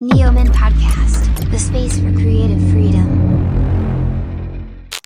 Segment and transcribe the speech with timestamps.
[0.00, 3.08] Neoman Podcast, the space for creative freedom.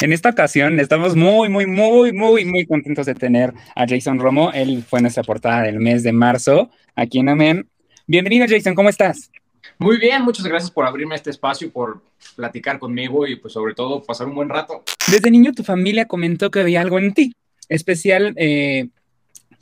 [0.02, 4.52] En esta ocasión estamos muy, muy, muy, muy, muy contentos de tener a Jason Romo.
[4.52, 7.70] Él fue nuestra portada del mes de marzo aquí en Amen.
[8.06, 9.30] Bienvenido, Jason, ¿cómo estás?
[9.78, 12.02] Muy bien, muchas gracias por abrirme este espacio, por
[12.36, 14.84] platicar conmigo y pues sobre todo pasar un buen rato.
[15.10, 17.32] Desde niño tu familia comentó que había algo en ti,
[17.70, 18.88] especial eh,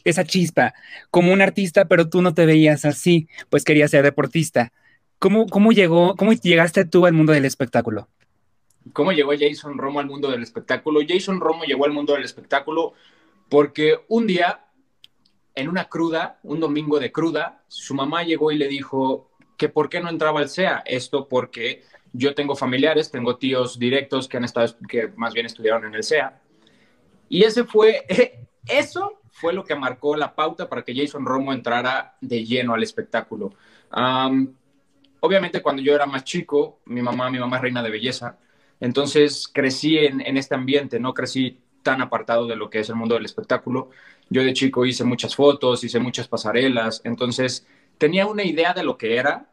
[0.02, 0.74] esa chispa,
[1.12, 4.72] como un artista, pero tú no te veías así, pues querías ser deportista.
[5.20, 8.08] ¿Cómo, cómo llegó, cómo llegaste tú al mundo del espectáculo?
[8.94, 11.00] ¿Cómo llegó Jason Romo al mundo del espectáculo?
[11.06, 12.94] Jason Romo llegó al mundo del espectáculo
[13.50, 14.64] porque un día,
[15.54, 19.90] en una cruda, un domingo de cruda, su mamá llegó y le dijo que por
[19.90, 20.82] qué no entraba al SEA.
[20.86, 25.84] Esto porque yo tengo familiares, tengo tíos directos que han estado, que más bien estudiaron
[25.84, 26.40] en el SEA.
[27.28, 28.06] Y ese fue,
[28.66, 32.82] eso fue lo que marcó la pauta para que Jason Romo entrara de lleno al
[32.82, 33.52] espectáculo.
[35.20, 38.38] Obviamente cuando yo era más chico, mi mamá, mi mamá es reina de belleza,
[38.80, 42.96] entonces crecí en, en, este ambiente, no crecí tan apartado de lo que es el
[42.96, 43.90] mundo del espectáculo.
[44.28, 47.66] Yo de chico hice muchas fotos, hice muchas pasarelas, entonces
[47.98, 49.50] tenía una idea de lo que era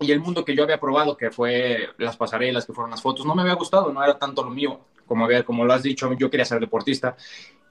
[0.00, 3.24] y el mundo que yo había probado, que fue las pasarelas, que fueron las fotos,
[3.24, 4.80] no me había gustado, no era tanto lo mío.
[5.06, 7.16] Como, había, como lo has dicho, yo quería ser deportista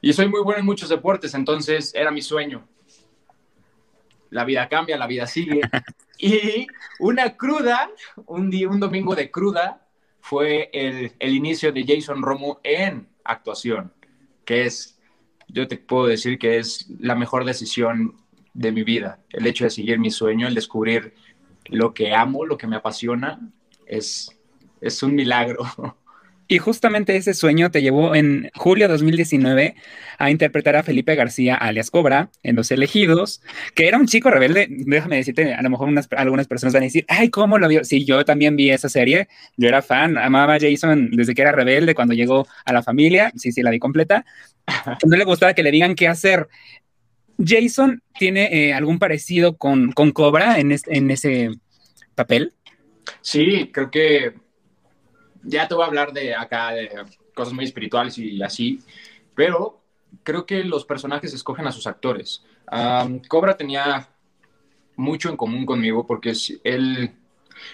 [0.02, 2.68] y soy muy bueno en muchos deportes, entonces era mi sueño.
[4.30, 5.62] La vida cambia, la vida sigue.
[6.18, 6.68] Y
[7.00, 7.90] una cruda,
[8.26, 9.86] un, día, un domingo de cruda,
[10.22, 13.94] fue el, el inicio de Jason Romo en actuación,
[14.46, 14.98] que es,
[15.48, 18.16] yo te puedo decir que es la mejor decisión
[18.54, 19.20] de mi vida.
[19.30, 21.14] El hecho de seguir mi sueño, el descubrir
[21.66, 23.40] lo que amo, lo que me apasiona,
[23.86, 24.30] es,
[24.82, 25.64] es un milagro.
[26.48, 29.76] Y justamente ese sueño te llevó en julio de 2019
[30.20, 33.42] a interpretar a Felipe García, alias Cobra, en Los Elegidos,
[33.74, 34.68] que era un chico rebelde.
[34.70, 37.84] Déjame decirte, a lo mejor unas, algunas personas van a decir, ay, ¿cómo lo vio?
[37.84, 39.28] Sí, yo también vi esa serie.
[39.58, 43.32] Yo era fan, amaba a Jason desde que era rebelde, cuando llegó a la familia.
[43.36, 44.24] Sí, sí, la vi completa.
[45.06, 46.48] No le gustaba que le digan qué hacer.
[47.44, 51.50] Jason tiene eh, algún parecido con, con Cobra en, en ese
[52.14, 52.54] papel.
[53.22, 54.45] Sí, creo que
[55.46, 56.90] ya te voy a hablar de acá de
[57.34, 58.82] cosas muy espirituales y así,
[59.34, 59.82] pero
[60.24, 62.44] creo que los personajes escogen a sus actores.
[63.28, 64.10] Cobra tenía
[64.96, 66.34] mucho en común conmigo porque
[66.64, 67.12] él,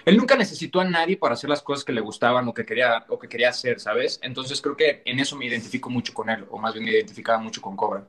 [0.04, 3.04] él nunca necesitó a nadie para hacer las cosas que le gustaban o que quería,
[3.08, 4.20] o que quería hacer, ¿sabes?
[4.22, 7.38] Entonces creo que en eso me identifico mucho con él, o más bien me identificaba
[7.38, 8.06] mucho con Cobra.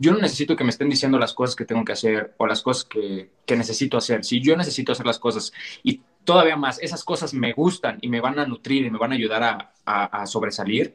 [0.00, 2.62] Yo no necesito que me estén diciendo las cosas que tengo que hacer o las
[2.62, 4.24] cosas que, que necesito hacer.
[4.24, 5.52] Si yo necesito hacer las cosas
[5.82, 9.12] y todavía más, esas cosas me gustan y me van a nutrir y me van
[9.12, 10.94] a ayudar a, sobresalir,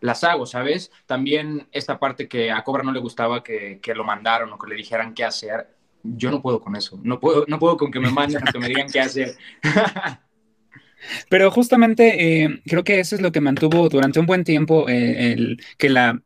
[0.00, 0.90] las hago, ¿sabes?
[1.04, 4.76] También esta parte que a Cobra no le gustaba que, lo mandaron o que le
[4.76, 8.10] dijeran qué hacer, yo no puedo con eso, no puedo, no puedo con que me
[8.10, 9.36] manden o que me digan qué hacer.
[11.28, 15.34] Pero justamente eh, creo que eso es lo que mantuvo durante un buen tiempo eh,
[15.34, 16.22] el, que la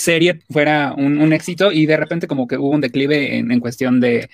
[0.00, 4.28] serie fuera un, éxito y de repente como que hubo un declive en, cuestión de,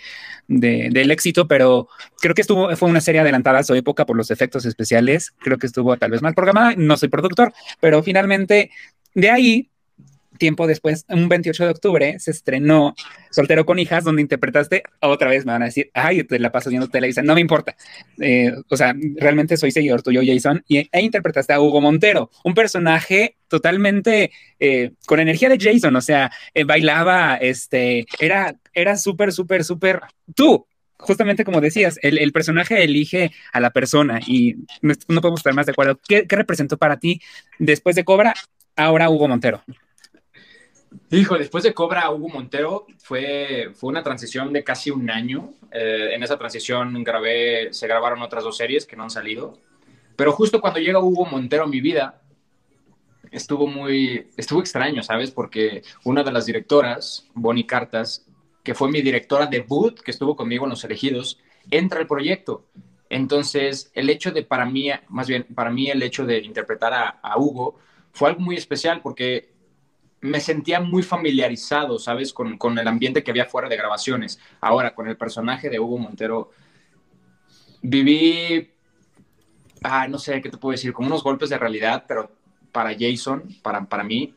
[0.49, 1.89] del éxito, pero
[2.21, 5.59] creo que estuvo, fue una serie adelantada a su época por los efectos especiales, creo
[5.59, 8.71] que estuvo tal vez mal programada, no soy productor, pero finalmente
[9.15, 9.71] de ahí
[10.37, 12.95] tiempo después, un 28 de octubre, se estrenó
[13.31, 16.71] Soltero con Hijas, donde interpretaste, otra vez me van a decir, ay, te la pasas
[16.71, 17.77] viendo tele, no me importa.
[18.21, 22.55] Eh, o sea, realmente soy seguidor tuyo, Jason, y e interpretaste a Hugo Montero, un
[22.55, 29.33] personaje totalmente eh, con energía de Jason, o sea, eh, bailaba, este, era, era súper,
[29.33, 30.01] súper, súper
[30.35, 30.67] tú.
[30.99, 35.73] Justamente como decías, el, personaje elige a la persona y no, podemos estar más de
[35.73, 36.01] acuerdo.
[36.09, 37.21] ¿Qué, ¿Qué representó para ti
[37.59, 38.33] después de Cobra,
[38.77, 39.63] ahora Hugo Montero?
[41.11, 45.53] Hijo, después de Cobra Hugo Montero fue, fue una transición de casi un año.
[45.71, 49.59] Eh, en esa transición grabé, se grabaron otras dos series que no han salido.
[50.17, 52.23] Pero justo cuando llega Hugo Montero a mi vida,
[53.31, 55.31] estuvo muy, estuvo extraño, ¿sabes?
[55.31, 58.27] Porque una de las directoras, Bonnie Cartas,
[58.65, 61.39] que fue mi directora debut, que estuvo conmigo en Los Elegidos,
[61.71, 62.67] entra al proyecto.
[63.09, 67.39] Entonces, el hecho de, para mí, más bien, para mí el hecho de interpretar a
[67.39, 67.79] Hugo
[68.11, 69.56] fue algo muy especial porque
[70.27, 72.33] me sentía muy familiarizado, ¿sabes?
[72.33, 74.39] Con, con, el ambiente que había fuera de grabaciones.
[74.61, 76.51] Ahora, con el personaje de Hugo Montero,
[77.83, 78.71] viví,
[79.83, 82.31] ah, no sé qué te puedo decir, como unos golpes de realidad, pero
[82.73, 84.35] para Jason, para, para mí,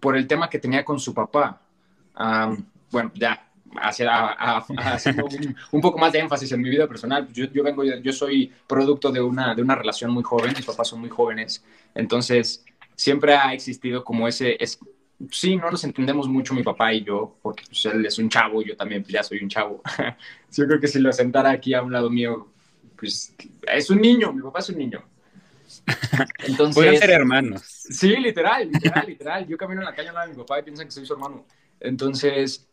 [0.00, 1.60] por el tema que tenía con su papá.
[2.90, 7.28] bueno, ya, haciendo un, un, poco más de énfasis en mi vida personal.
[7.32, 10.88] Yo, yo, vengo, yo soy producto de una, de una relación muy joven, mis papás
[10.88, 11.64] son muy jóvenes,
[11.94, 12.64] entonces
[13.02, 14.78] siempre ha existido como ese, es,
[15.32, 18.62] sí, no nos entendemos mucho mi papá y yo, porque pues, él es un chavo
[18.62, 19.82] yo también ya soy un chavo.
[20.56, 22.48] yo creo que si lo sentara aquí a un lado mío,
[22.96, 23.34] pues
[23.72, 25.02] es un niño, mi papá es un niño.
[26.46, 27.62] Entonces, Pueden ser hermanos.
[27.64, 29.48] Sí, literal, literal, literal.
[29.48, 31.14] Yo camino en la calle al lado de mi papá y piensan que soy su
[31.14, 31.44] hermano.
[31.80, 32.68] Entonces,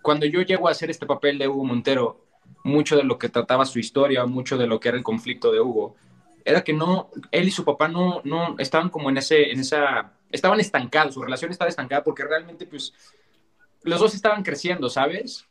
[0.00, 2.24] cuando yo llego a hacer este papel de Hugo Montero,
[2.64, 5.60] mucho de lo que trataba su historia, mucho de lo que era el conflicto de
[5.60, 5.96] Hugo,
[6.48, 10.12] era que no, él y su papá no, no estaban como en, ese, en esa,
[10.30, 12.94] estaban estancados, su relación estaba estancada porque realmente pues
[13.82, 15.46] los dos estaban creciendo, ¿sabes?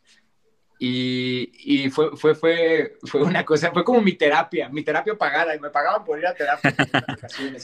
[0.79, 5.55] Y, y, fue, fue, fue, fue una cosa, fue como mi terapia, mi terapia pagada,
[5.55, 6.75] y me pagaban por ir a terapia.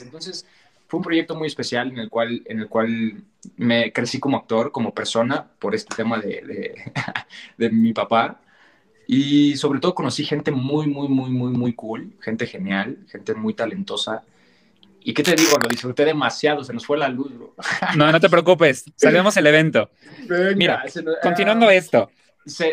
[0.01, 0.47] Entonces,
[0.87, 3.23] fue un proyecto muy especial en el cual, en el cual
[3.55, 6.93] me crecí como actor, como persona, por este tema de, de,
[7.57, 8.39] de mi papá.
[9.07, 13.53] Y sobre todo conocí gente muy, muy, muy, muy, muy cool, gente genial, gente muy
[13.53, 14.23] talentosa.
[15.01, 15.57] ¿Y qué te digo?
[15.61, 17.53] Lo disfruté demasiado, se nos fue la luz, bro.
[17.97, 19.89] No, no te preocupes, salimos el evento.
[20.55, 20.83] Mira,
[21.21, 22.09] continuando ah, esto,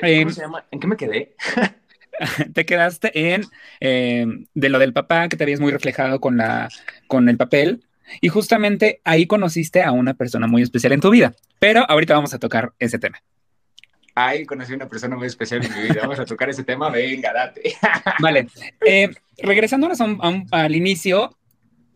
[0.03, 0.65] eh, ¿Cómo se llama?
[0.71, 1.35] ¿En qué me quedé?
[2.55, 3.45] te quedaste en
[3.81, 6.69] eh, de lo del papá, que te habías muy reflejado con, la,
[7.07, 7.85] con el papel.
[8.21, 11.35] Y justamente ahí conociste a una persona muy especial en tu vida.
[11.61, 13.23] Pero ahorita vamos a tocar ese tema.
[14.15, 16.03] Ahí conocí a una persona muy especial en mi vida.
[16.03, 16.91] Vamos a tocar ese tema.
[16.91, 17.75] Venga, date.
[18.21, 18.49] vale.
[18.85, 19.11] Eh,
[19.43, 19.99] regresándonos
[20.51, 21.37] al inicio,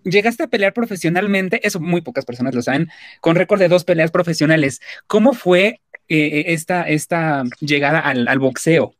[0.04, 2.88] llegaste a pelear profesionalmente, eso muy pocas personas lo saben,
[3.20, 4.80] con récord de dos peleas profesionales.
[5.06, 8.94] ¿Cómo fue eh, eh, esta, esta llegada al, al, boxeo?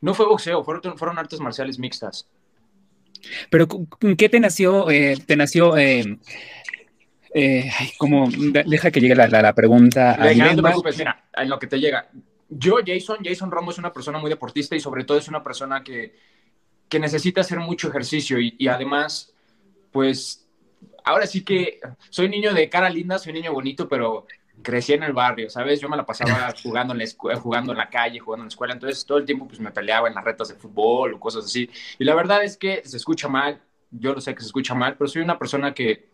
[0.00, 2.28] No fue boxeo, fueron, fueron artes marciales mixtas.
[3.50, 3.68] Pero
[4.16, 4.90] ¿qué te nació?
[4.90, 5.74] Eh, te nació,
[7.98, 10.16] como, deja que llegue la, la, pregunta.
[10.16, 12.08] no te preocupes, mira, en lo que te llega.
[12.48, 15.82] Yo, Jason, Jason Ramos es una persona muy deportista y sobre todo es una persona
[15.82, 16.16] que,
[16.88, 19.34] que necesita hacer mucho ejercicio y, y además,
[19.90, 20.48] pues,
[21.04, 21.80] ahora sí que
[22.10, 24.26] soy niño de cara linda, soy niño bonito, pero
[24.62, 25.80] crecí en el barrio, ¿sabes?
[25.80, 28.74] Yo me la pasaba jugando en la, jugando en la calle, jugando en la escuela,
[28.74, 31.68] entonces todo el tiempo pues me peleaba en las retas de fútbol o cosas así.
[31.98, 33.60] Y la verdad es que se escucha mal,
[33.90, 36.10] yo lo sé que se escucha mal, pero soy una persona que,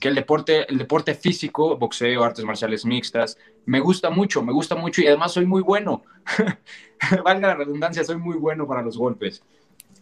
[0.00, 3.36] que el, deporte, el deporte físico, boxeo, artes marciales mixtas,
[3.66, 6.02] me gusta mucho, me gusta mucho y además soy muy bueno.
[7.24, 9.42] Valga la redundancia, soy muy bueno para los golpes.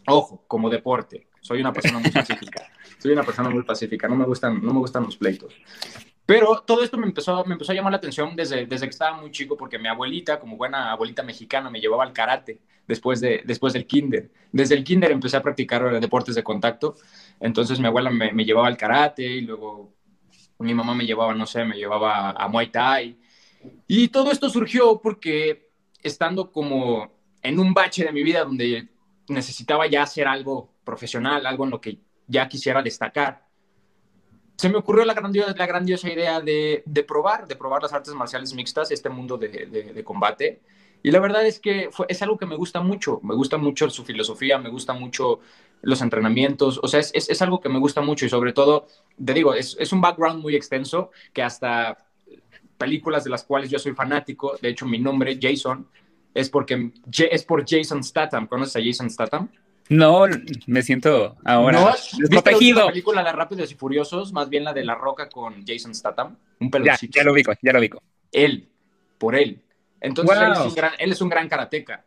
[0.06, 2.62] Ojo, como deporte, soy una persona muy pacífica.
[2.98, 5.54] Soy una persona muy pacífica, no me gustan, no me gustan los pleitos.
[6.26, 9.20] Pero todo esto me empezó, me empezó a llamar la atención desde, desde que estaba
[9.20, 12.58] muy chico, porque mi abuelita, como buena abuelita mexicana, me llevaba al karate
[12.88, 14.30] después, de, después del kinder.
[14.50, 16.96] Desde el kinder empecé a practicar deportes de contacto.
[17.40, 19.94] Entonces mi abuela me, me llevaba al karate y luego
[20.58, 23.18] mi mamá me llevaba, no sé, me llevaba a Muay Thai.
[23.86, 25.70] Y todo esto surgió porque
[26.02, 27.12] estando como
[27.42, 28.88] en un bache de mi vida donde
[29.28, 33.48] necesitaba ya hacer algo profesional, algo en lo que ya quisiera destacar
[34.58, 38.12] se me ocurrió la grandiosa, la grandiosa idea de, de, probar, de probar las artes
[38.12, 40.62] marciales mixtas, este mundo de, de, combate.
[41.00, 43.88] Y la verdad es que fue, es algo que me gusta mucho, me gusta mucho
[43.88, 45.38] su filosofía, me gusta mucho
[45.82, 48.86] los entrenamientos, o sea, es, es, es algo que me gusta mucho y sobre todo,
[49.24, 51.98] te digo, es, es, un background muy extenso que hasta
[52.76, 55.86] películas de las cuales yo soy fanático, de hecho mi nombre, Jason,
[56.34, 56.92] es, porque,
[57.30, 59.48] es por Jason Statham, ¿conoces a Jason Statham?
[59.88, 60.26] No,
[60.66, 62.80] me siento ahora no, desprotegido.
[62.80, 64.32] la película de Rápidos y Furiosos?
[64.34, 66.36] Más bien la de La Roca con Jason Statham.
[66.60, 67.12] Un pelucito.
[67.14, 68.02] Ya, ya lo ubico, ya lo ubico.
[68.30, 68.68] Él,
[69.16, 69.62] por él.
[70.00, 72.04] Entonces él, es un gran, él es un gran karateca.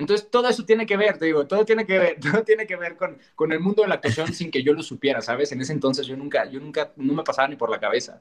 [0.00, 2.76] Entonces todo eso tiene que ver, te digo, todo tiene que ver, todo tiene que
[2.76, 5.52] ver con, con el mundo de la actuación sin que yo lo supiera, ¿sabes?
[5.52, 8.20] En ese entonces yo nunca, yo nunca, no me pasaba ni por la cabeza.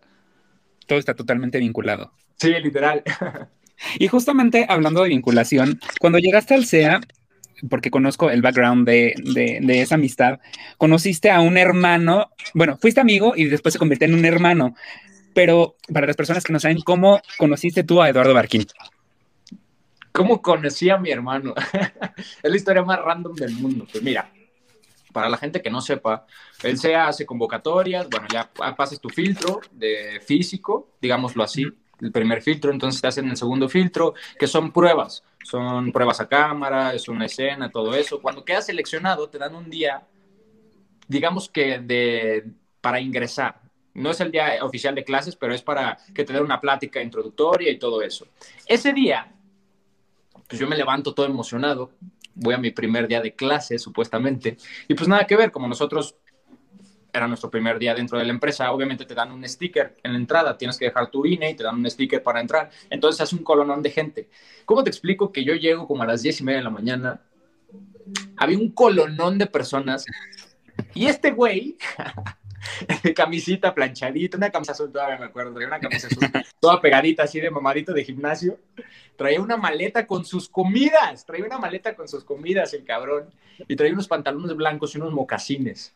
[0.86, 2.12] Todo está totalmente vinculado.
[2.36, 3.04] Sí, literal.
[3.98, 7.00] Y justamente hablando de vinculación, cuando llegaste al CEA,
[7.70, 9.14] porque conozco el background de,
[9.62, 10.40] de, esa amistad,
[10.78, 14.76] conociste a un hermano, bueno, fuiste amigo y después se convirtió en un hermano,
[15.34, 18.66] pero para las personas que no saben, ¿cómo conociste tú a Eduardo Barquín?
[20.12, 21.54] ¿Cómo conocí a mi hermano?
[22.44, 23.86] es la historia más random del mundo.
[23.92, 24.32] Pues mira,
[25.12, 26.26] para la gente que no sepa,
[26.64, 31.66] él se hace convocatorias, bueno, ya pasas tu filtro de físico, digámoslo así,
[32.02, 36.28] el primer filtro, entonces te hacen el segundo filtro, que son pruebas, son pruebas a
[36.28, 38.22] cámara, es una escena, todo eso.
[38.22, 40.04] Cuando quedas seleccionado, te dan un día,
[41.08, 42.46] digamos que de,
[42.82, 43.62] para ingresar.
[43.94, 47.02] No es el día oficial de clases, pero es para que te den una plática
[47.02, 48.28] introductoria y todo eso.
[48.66, 49.34] Ese día,
[50.50, 51.92] pues yo me levanto todo emocionado,
[52.34, 56.16] voy a mi primer día de clase, supuestamente, y pues nada que ver, como nosotros
[57.14, 60.20] era nuestro primer día dentro de la empresa, obviamente te dan un sticker en la
[60.20, 63.36] entrada, tienes que dejar tu INE y te dan un sticker para entrar, entonces hace
[63.36, 64.30] un colonón de gente.
[64.66, 67.22] ¿Cómo te explico que yo llego como a las diez y media de la mañana?
[68.38, 70.06] Había un colonón de personas
[70.96, 71.78] y este güey
[73.16, 77.40] camisita planchadita, una camisa azul todavía me acuerdo, traía una camisa azul toda pegadita así
[77.40, 78.60] de mamadito de gimnasio,
[79.16, 83.30] traía una maleta con sus comidas, traía una maleta con sus comidas el cabrón,
[83.68, 85.94] y traía unos pantalones blancos y unos mocasines.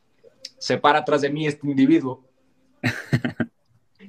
[0.57, 2.23] Se para atrás de mí este individuo.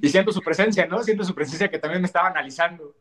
[0.01, 1.01] Y siento su presencia, ¿no?
[1.03, 2.95] Siento su presencia que también me estaba analizando.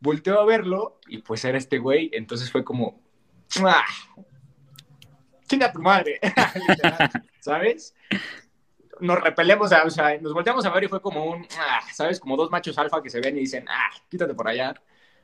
[0.00, 3.00] Volteo a verlo y pues era este güey, entonces fue como,
[3.64, 3.84] ¡Ah!
[5.46, 6.20] chinga tu madre,
[7.40, 7.94] ¿sabes?
[9.00, 11.80] Nos repelemos, o sea, nos volteamos a ver y fue como un, ¡Ah!
[11.92, 12.20] ¿sabes?
[12.20, 14.74] Como dos machos alfa que se ven y dicen, ah, quítate por allá.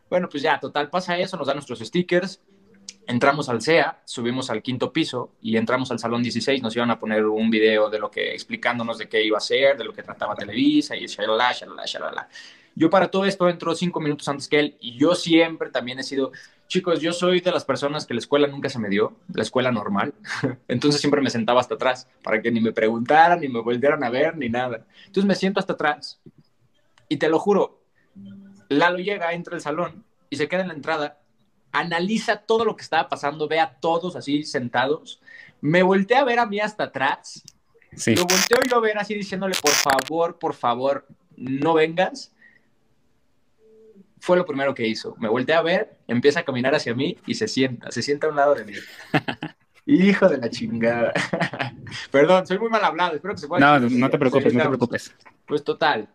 [0.09, 2.41] Bueno, pues ya, total, pasa eso, nos dan nuestros stickers,
[3.07, 6.99] entramos al CEA, subimos al quinto piso y entramos al salón 16, nos iban a
[6.99, 10.03] poner un video de lo que, explicándonos de qué iba a ser, de lo que
[10.03, 12.29] trataba Televisa y shalala, shalala, shalala.
[12.75, 16.03] Yo para todo esto entro cinco minutos antes que él y yo siempre también he
[16.03, 16.33] sido,
[16.71, 19.73] chicos, yo soy de las personas que la escuela nunca se me dio, la escuela
[19.73, 20.15] normal,
[20.69, 24.09] entonces siempre me sentaba hasta atrás para que ni me preguntaran, ni me volvieran a
[24.09, 24.87] ver, ni nada.
[25.01, 26.21] Entonces me siento hasta atrás
[27.09, 27.81] y te lo juro,
[28.69, 31.19] Lalo llega, entra al salón y se queda en la entrada,
[31.73, 35.21] analiza todo lo que estaba pasando, ve a todos así sentados,
[35.61, 37.43] me volteé a ver a mí hasta atrás,
[37.97, 38.15] Sí.
[38.15, 42.31] lo volteo yo a ver así diciéndole, por favor, por favor, no vengas.
[44.21, 45.17] Fue lo primero que hizo.
[45.19, 48.31] Me volteé a ver, empieza a caminar hacia mí y se sienta, se sienta a
[48.31, 48.75] un lado de mí.
[49.87, 51.13] Hijo de la chingada.
[52.11, 53.81] Perdón, soy muy mal hablado, espero que se pueda.
[53.81, 55.15] No, no te preocupes, no te preocupes.
[55.47, 56.09] Pues total,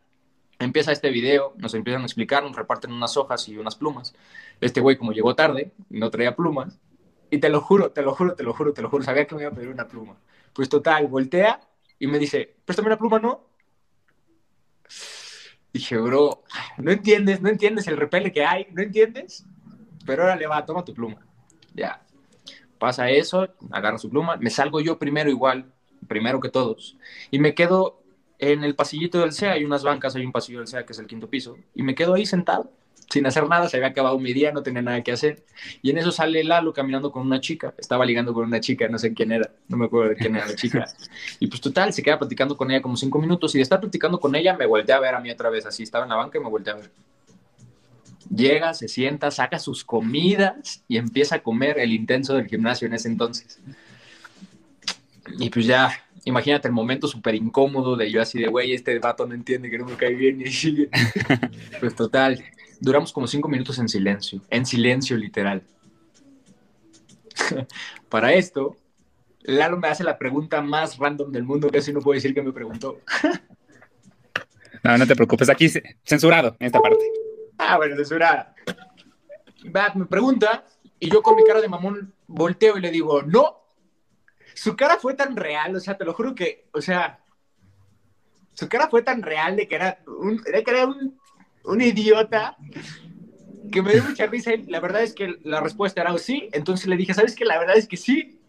[0.60, 4.16] empieza este video, nos empiezan a explicar, nos reparten unas hojas y unas plumas.
[4.62, 6.80] Este güey, como llegó tarde, no traía plumas.
[7.32, 9.36] Y te lo juro, te lo juro, te lo juro, te lo juro, sabía que
[9.36, 10.16] me iba a pedir una pluma.
[10.54, 11.60] Pues total, voltea
[12.00, 13.48] y me dice, préstame una pluma, ¿no?
[15.76, 16.42] Dije, bro,
[16.78, 19.46] no entiendes, no entiendes el repele que hay, no entiendes.
[20.06, 21.18] Pero ahora le va, toma tu pluma.
[21.74, 22.02] Ya.
[22.80, 25.66] Pasa eso, agarro su pluma, me salgo yo primero igual,
[26.08, 26.96] primero que todos.
[27.30, 28.02] Y me quedo
[28.40, 31.00] en el pasillito del CEA, hay unas bancas, hay un pasillo del CEA que es
[31.00, 31.58] el quinto piso.
[31.74, 32.72] Y me quedo ahí sentado,
[33.10, 35.44] sin hacer nada, se había acabado mi día, no tenía nada que hacer.
[35.82, 38.98] Y en eso sale Lalo caminando con una chica, estaba ligando con una chica, no
[38.98, 40.86] sé quién era, no me acuerdo de quién era la chica.
[41.40, 44.20] Y pues total, se queda platicando con ella como cinco minutos y de estar platicando
[44.20, 46.38] con ella me volteé a ver a mí otra vez, así estaba en la banca
[46.38, 46.92] y me volteé a ver.
[48.34, 52.94] Llega, se sienta, saca sus comidas y empieza a comer el intenso del gimnasio en
[52.94, 53.60] ese entonces.
[55.40, 55.92] Y pues ya,
[56.24, 59.78] imagínate el momento súper incómodo de yo así de, güey, este vato no entiende que
[59.78, 60.46] no me cae bien y.
[61.80, 62.44] Pues total,
[62.86, 65.64] duramos como cinco minutos en silencio, en silencio literal.
[68.10, 68.78] Para esto,
[69.42, 72.54] Lalo me hace la pregunta más random del mundo, casi no puedo decir que me
[72.54, 73.00] preguntó.
[74.84, 77.04] No, no te preocupes, aquí ce- censurado en esta parte.
[77.58, 78.54] Ah, bueno, censurada.
[79.76, 80.64] Va, me pregunta
[81.00, 83.64] y yo con mi cara de mamón volteo y le digo, no.
[84.54, 87.20] Su cara fue tan real, o sea, te lo juro que, o sea,
[88.54, 91.20] su cara fue tan real de que era un, de que era un,
[91.68, 92.58] un idiota
[93.72, 96.50] que me dio mucha risa y la verdad es que la respuesta era sí.
[96.54, 97.46] Entonces le dije, ¿sabes qué?
[97.46, 98.40] La verdad es que sí.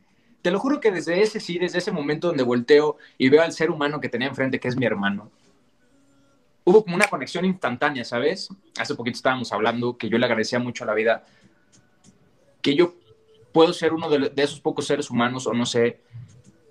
[0.42, 3.52] Te lo juro que desde ese sí, desde ese momento donde volteo y veo al
[3.52, 5.30] ser humano que tenía enfrente, que es mi hermano,
[6.62, 8.49] hubo como una conexión instantánea, ¿sabes?
[8.78, 11.25] Hace poquito estábamos hablando que yo le agradecía mucho a la vida
[12.62, 12.94] que yo
[13.52, 16.00] puedo ser uno de, esos pocos seres humanos, o no sé,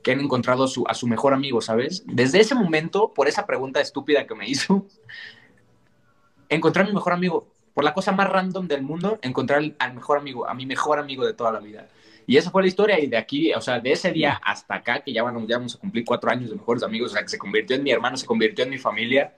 [0.04, 2.04] que han encontrado a su mejor amigo, ¿sabes?
[2.06, 4.86] Desde ese momento, por esa pregunta estúpida que me hizo,
[6.50, 7.48] encontré a mi mejor amigo.
[7.74, 11.26] Por la cosa más random del mundo, encontrar al, mejor amigo, a mi mejor amigo
[11.26, 11.88] de toda la vida.
[12.26, 15.02] Y esa fue la historia, y de aquí, o sea, de ese día hasta acá,
[15.02, 17.28] que ya, van, ya vamos a cumplir cuatro años de mejores amigos, o sea, que
[17.28, 19.36] se convirtió en mi hermano, se convirtió en mi familia.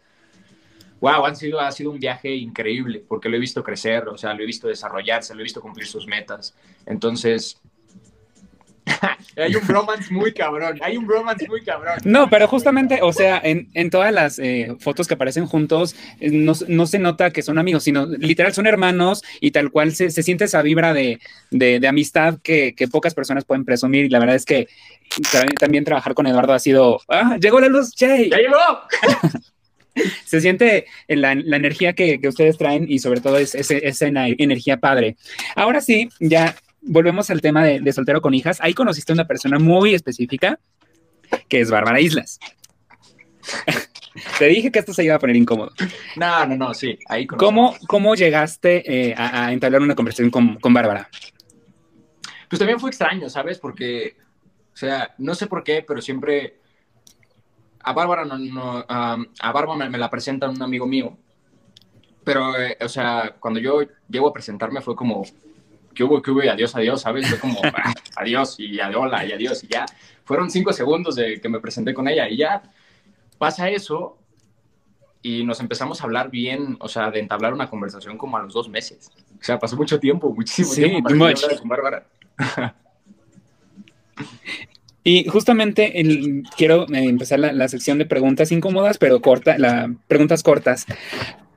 [1.02, 4.34] Wow, han sido, ha sido un viaje increíble, porque lo he visto crecer, o sea,
[4.34, 6.56] lo he visto desarrollarse, lo he visto cumplir sus metas.
[6.86, 7.60] Entonces,
[9.38, 11.96] hay un bromance muy cabrón, hay un bromance muy cabrón.
[12.04, 16.32] No, pero justamente, o sea, en, en todas las eh, fotos que aparecen juntos, eh,
[16.32, 20.10] no, no se nota que son amigos, sino literal son hermanos y tal cual se,
[20.10, 21.20] se siente esa vibra de,
[21.52, 24.06] de, de amistad que, que, pocas personas pueden presumir.
[24.06, 24.68] Y la verdad es que
[25.60, 27.00] también, trabajar con Eduardo ha sido.
[27.08, 27.38] ¡Ah!
[27.40, 28.30] ¡Llegó la luz, Jay!
[28.30, 28.58] ¡Ya llegó!
[30.26, 34.08] se siente la, la energía que, que, ustedes traen y sobre todo es, es, esa
[34.08, 35.18] energía padre.
[35.56, 36.56] Ahora sí, ya
[36.88, 38.60] volvemos al tema de, de, soltero con hijas.
[38.62, 40.60] Ahí conociste a una persona muy específica
[41.48, 42.40] que es Bárbara Islas.
[44.40, 45.72] Te dije que esto se iba a poner incómodo.
[46.16, 46.98] No, no, no, sí.
[47.08, 51.10] Ahí ¿Cómo, ¿Cómo llegaste eh, a, a, entablar una conversación con, con Bárbara?
[52.50, 53.60] Pues también fue extraño, ¿sabes?
[53.60, 54.16] Porque,
[54.74, 56.60] o sea, no sé por qué, pero siempre
[57.82, 61.18] a Bárbara, no, no, um, a Bárbara me, me, la presenta un amigo mío,
[62.24, 65.24] pero, eh, o sea, cuando yo llego a presentarme fue como,
[65.98, 67.28] que hubo, que hubo, y adiós, adiós, ¿sabes?
[67.28, 69.86] Fue como, ah, adiós, y hola, y adiós, y ya.
[70.24, 72.62] Fueron cinco segundos de que me presenté con ella, y ya.
[73.40, 74.18] pasa eso
[75.24, 78.54] y nos empezamos a hablar bien, o sea, de entablar una conversación como a los
[78.54, 79.10] dos meses.
[79.42, 81.04] O sea, pasó mucho tiempo, muchísimo Sí, tiempo.
[81.04, 82.06] para hablara con Bárbara.
[85.04, 89.94] Y justamente el- quiero eh, empezar la, la sección de preguntas incómodas, pero corta, la,
[90.08, 90.86] preguntas cortas.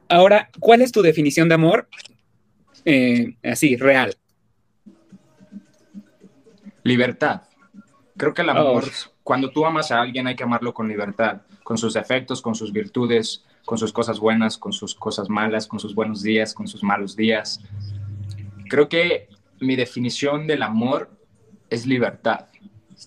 [0.09, 1.88] Ahora, ¿cuál es tu definición de amor?
[2.85, 4.16] Eh, así, real.
[6.83, 7.43] Libertad.
[8.17, 9.11] Creo que el amor, Oh.
[9.23, 12.73] cuando tú amas a alguien hay que amarlo con libertad, con sus defectos, con sus
[12.73, 16.83] virtudes, con sus cosas buenas, con sus cosas malas, con sus buenos días, con sus
[16.83, 17.61] malos días.
[18.69, 19.29] Creo que
[19.61, 21.11] mi definición del amor
[21.69, 22.47] es libertad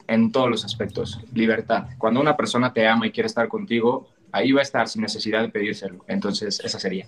[0.08, 1.20] en todos los aspectos.
[1.34, 1.88] Libertad.
[1.98, 5.42] Cuando una persona te ama y quiere estar contigo, ahí va a estar sin necesidad
[5.42, 6.03] de pedírselo.
[6.08, 7.08] Entonces, esa sería.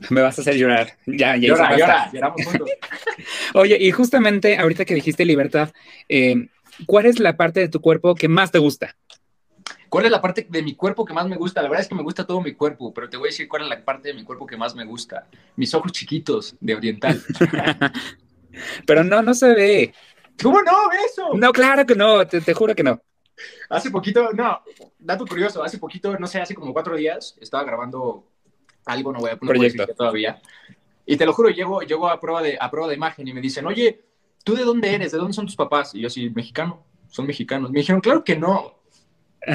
[0.10, 0.96] Me vas a hacer llorar.
[1.06, 1.48] Ya, ya.
[1.48, 2.70] Llora, llora, lloramos juntos.
[3.54, 5.72] Oye, y justamente ahorita que dijiste libertad,
[6.08, 6.48] eh,
[6.86, 8.96] ¿cuál es la parte de tu cuerpo que más te gusta?
[9.88, 11.62] ¿Cuál es la parte de mi cuerpo que más me gusta?
[11.62, 13.62] La verdad es que me gusta todo mi cuerpo, pero te voy a decir cuál
[13.62, 15.26] es la parte de mi cuerpo que más me gusta.
[15.56, 17.20] Mis ojos chiquitos de oriental.
[18.86, 19.94] Pero no, no se ve.
[20.42, 20.90] ¿Cómo no?
[21.06, 21.34] Eso.
[21.34, 23.00] No, claro que no, te, te juro que no.
[23.68, 24.62] Hace poquito, no,
[24.98, 28.29] dato curioso, hace poquito, no sé, hace como cuatro días, estaba grabando
[28.92, 29.86] algo, no voy a no voy a decir Proyecto.
[29.86, 30.40] qué todavía.
[31.06, 33.40] Y te lo juro, llego, llego a, prueba de, a prueba de imagen y me
[33.40, 34.00] dicen, oye,
[34.44, 35.12] ¿tú de dónde eres?
[35.12, 35.94] ¿De dónde son tus papás?
[35.94, 37.70] Y yo así, mexicano, son mexicanos.
[37.70, 38.80] Me dijeron, claro que no.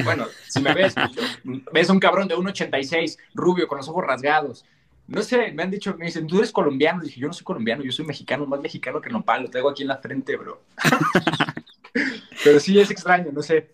[0.04, 4.04] Bueno, si me ves, pues, ves a un cabrón de 1,86, rubio, con los ojos
[4.04, 4.64] rasgados.
[5.06, 7.02] No sé, me han dicho, me dicen, tú eres colombiano.
[7.02, 9.70] Y dije, yo no soy colombiano, yo soy mexicano, más mexicano que nopal, lo traigo
[9.70, 10.64] aquí en la frente, bro.
[12.44, 13.70] Pero sí es extraño, no sé.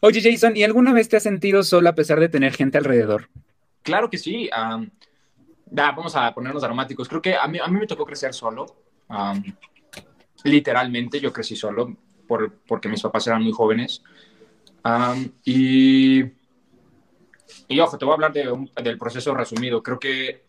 [0.00, 3.28] Oye, Jason, ¿y alguna vez te has sentido solo a pesar de tener gente alrededor?
[3.88, 4.50] Claro que sí.
[4.52, 4.90] am,
[5.64, 7.08] da, vamos a ponernos dramáticos.
[7.08, 8.66] Creo que a mí, a mí me tocó crecer solo.
[9.08, 9.42] am,
[10.44, 14.02] literalmente yo crecí solo por, porque mis papás eran muy jóvenes.
[14.82, 16.20] Am, y,
[17.66, 19.82] y ojo, te voy a hablar de un- del proceso resumido.
[19.82, 20.44] Creo que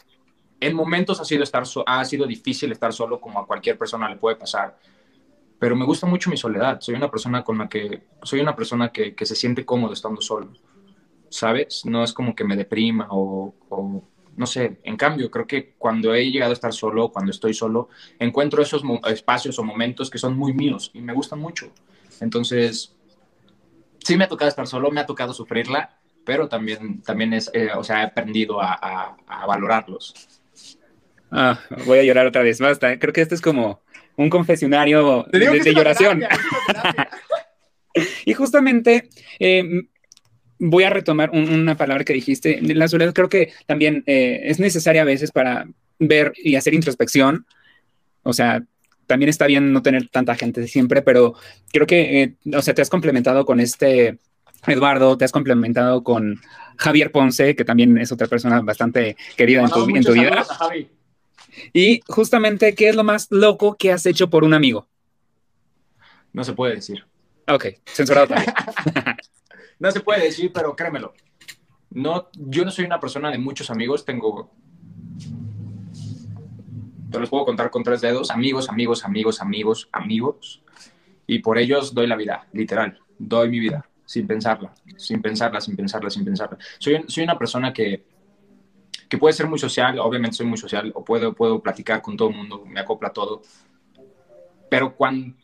[0.60, 4.10] en momentos ha sido, estar so- ha sido difícil estar solo como a cualquier persona
[4.10, 4.78] le puede pasar.
[5.60, 6.82] Pero me gusta mucho mi soledad.
[6.82, 10.20] Soy una persona con la que soy una persona que, que se siente cómodo estando
[10.22, 10.52] solo.
[11.30, 11.86] ¿Sabes?
[11.86, 14.04] No es como que me deprima o, o,
[14.36, 14.80] no sé.
[14.84, 17.90] En cambio, creo que cuando he llegado a estar solo, cuando estoy solo,
[18.20, 21.72] encuentro esos espacios o momentos que son muy míos y me gustan mucho.
[22.22, 22.96] Entonces,
[24.04, 27.70] sí me ha tocado estar solo, me ha tocado sufrirla, pero también, también es, eh,
[27.76, 30.14] o sea, he aprendido a, a- a valorarlos.
[31.32, 32.98] Ah, voy a llorar otra vez, basta.
[32.98, 33.82] Creo que este es como
[34.16, 36.20] un confesionario de, de lloración.
[36.20, 37.10] terapia, terapia.
[38.26, 39.64] Y justamente eh,
[40.60, 42.60] voy a retomar un- una palabra que dijiste.
[42.62, 45.68] La soledad creo que también eh, es necesaria a veces para
[46.00, 47.46] ver y hacer introspección.
[48.24, 48.64] O sea,
[49.08, 51.34] también está bien no tener tanta gente siempre, pero
[51.72, 54.20] creo que, eh, o sea, te has complementado con este
[54.68, 56.40] Eduardo, te has complementado con
[56.78, 60.44] Javier Ponce, que también es otra persona bastante querida en tu, en vida.
[60.44, 60.90] Javi.
[61.74, 64.88] Y justamente, ¿qué es lo más loco que has hecho por un amigo?
[66.34, 67.04] No se puede decir.
[67.48, 68.54] Ok, censurado también.
[69.80, 71.14] No se puede decir, pero créemelo.
[71.92, 74.52] No, yo no soy una persona de muchos amigos, tengo.
[77.10, 78.30] Te los puedo contar con tres dedos.
[78.30, 80.62] Amigos, amigos, amigos, amigos, amigos.
[81.26, 83.00] Y por ellos doy la vida, literal.
[83.18, 86.58] Doy mi vida, sin pensarla, sin pensarla, sin pensarla, sin pensarla.
[86.78, 88.06] Soy, soy una persona que,
[89.08, 92.30] que puede ser muy social, obviamente soy muy social, o puedo, puedo platicar con todo
[92.30, 93.42] el mundo, me acopla todo.
[94.70, 95.36] Pero cuando,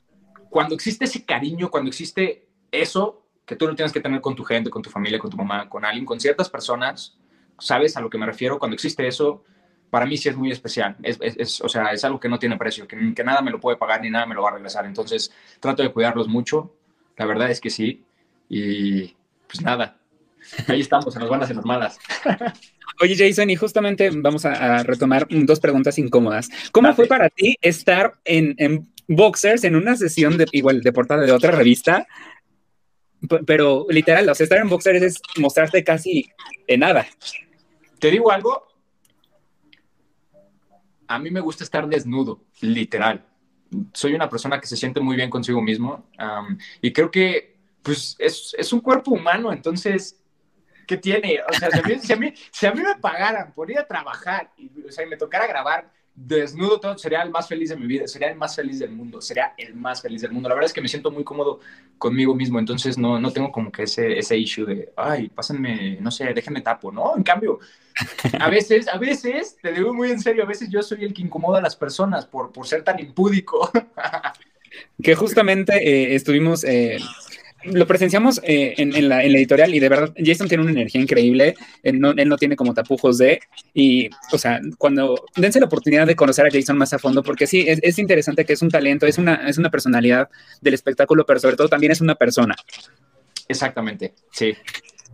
[0.50, 4.44] cuando existe ese cariño, cuando existe eso, que tú lo tienes que tener con tu
[4.44, 7.18] gente, con tu familia, con tu mamá, con alguien, con ciertas personas,
[7.60, 8.58] ¿sabes a lo que me refiero?
[8.60, 9.44] Cuando existe eso,
[9.90, 10.96] para mí sí es muy especial.
[11.04, 13.52] Es, es- es- o sea, es algo que no tiene precio, que, que nada me
[13.52, 14.86] lo puede pagar ni nada me lo va a regresar.
[14.86, 16.74] Entonces, trato de cuidarlos mucho.
[17.18, 18.04] La verdad es que sí.
[18.50, 19.16] Y
[19.48, 19.98] pues nada,
[20.68, 22.00] ahí estamos, en las buenas y en las malas.
[23.02, 26.50] Oye, Jason, y justamente vamos a, a retomar dos preguntas incómodas.
[26.72, 31.24] ¿Cómo fue para ti estar en, en Boxers en una sesión de igual de portada
[31.26, 32.08] de otra revista?
[33.46, 36.30] Pero literal, o sea, estar en Boxers es mostrarte casi
[36.68, 37.08] en nada.
[38.00, 38.68] Te digo algo.
[41.08, 43.26] A mí me gusta estar desnudo, literal.
[43.94, 48.16] Soy una persona que se siente muy bien consigo mismo am, y creo que pues
[48.18, 50.20] es, es un cuerpo humano, entonces,
[50.88, 51.40] ¿qué tiene?
[51.48, 53.78] O sea, si a mí, si a mí, si a mí me pagaran por ir
[53.78, 57.70] a trabajar y, o sea, y me tocara grabar desnudo todo, sería el más feliz
[57.70, 60.48] de mi vida, sería el más feliz del mundo, sería el más feliz del mundo.
[60.48, 61.60] La verdad es que me siento muy cómodo
[61.98, 66.12] conmigo mismo, entonces no, no tengo como que ese, ese issue de, ay, pásenme, no
[66.12, 67.16] sé, déjenme tapo, ¿no?
[67.18, 67.60] En cambio,
[68.40, 71.22] a veces, a veces, te digo muy en serio, a veces yo soy el que
[71.22, 73.70] incomoda a las personas por, por ser tan impúdico.
[75.02, 76.98] Que justamente eh, estuvimos eh,
[77.72, 82.00] lo presenciamos eh, en, la, editorial y de verdad Jason tiene una energía increíble, él
[82.00, 83.40] no, él no, tiene como tapujos de,
[83.74, 87.48] y o sea, cuando dense la oportunidad de conocer a Jason más a fondo, porque
[87.48, 90.30] sí, es, es interesante que es un talento, es una, es una personalidad
[90.62, 92.56] del espectáculo, pero sobre todo también es una persona.
[93.48, 94.56] Exactamente, sí.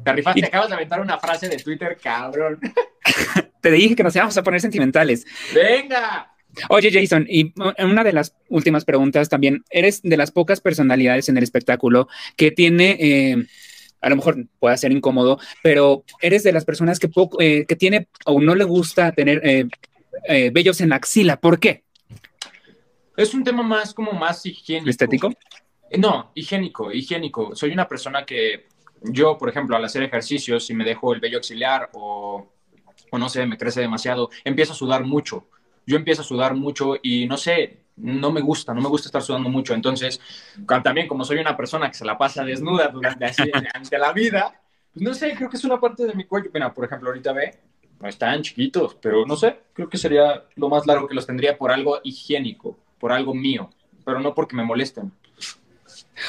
[0.03, 2.59] Te rifaste, acabas de aventar una frase de Twitter, cabrón.
[3.61, 5.25] Te dije que nos íbamos a poner sentimentales.
[5.53, 6.30] ¡Venga!
[6.69, 11.37] Oye, Jason, y una de las últimas preguntas también, eres de las pocas personalidades en
[11.37, 13.47] el espectáculo que tiene, eh,
[14.01, 17.75] a lo mejor puede ser incómodo, pero eres de las personas que, poco, eh, que
[17.75, 21.37] tiene o no le gusta tener eh, vellos en la axila.
[21.39, 21.83] ¿Por qué?
[23.15, 24.89] Es un tema más como más higiénico.
[24.89, 25.33] ¿Estético?
[25.97, 27.55] No, higiénico, higiénico.
[27.55, 28.67] Soy una persona que
[29.01, 32.53] yo, por ejemplo, al hacer ejercicios, si me dejo el vello auxiliar o,
[33.09, 35.47] o no sé, me crece demasiado, empiezo a sudar mucho
[35.85, 39.21] yo empiezo a sudar mucho y no sé, no me gusta, no me gusta estar
[39.21, 39.73] sudando mucho.
[39.73, 40.19] Entonces,
[40.83, 43.43] también como soy una persona que se la pasa desnuda durante así,
[43.99, 44.61] la vida,
[44.93, 46.49] pues no sé, creo que es una parte de mi cuello.
[46.53, 47.59] Mira, por ejemplo, ahorita ve,
[47.99, 51.57] no están chiquitos, pero no sé, creo que sería lo más largo que los tendría
[51.57, 53.69] por algo higiénico, por algo mío,
[54.05, 55.11] pero no porque me molesten.